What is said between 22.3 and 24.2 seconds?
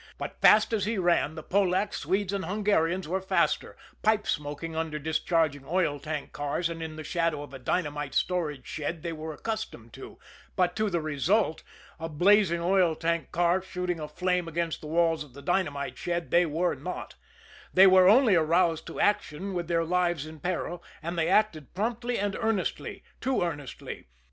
earnestly too earnestly.